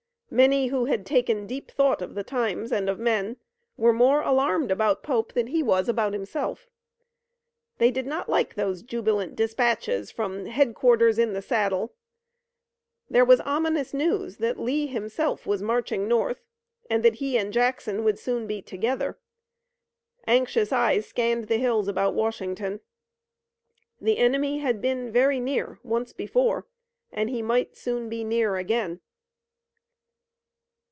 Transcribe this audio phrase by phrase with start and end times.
[0.33, 3.35] Many who had taken deep thought of the times and of men,
[3.75, 6.69] were more alarmed about Pope than he was about himself.
[7.79, 11.93] They did not like those jubilant dispatches from "Headquarters in the Saddle."
[13.09, 16.45] There was ominous news that Lee himself was marching north,
[16.89, 19.19] and that he and Jackson would soon be together.
[20.27, 22.79] Anxious eyes scanned the hills about Washington.
[23.99, 26.67] The enemy had been very near once before,
[27.11, 29.01] and he might soon be near again.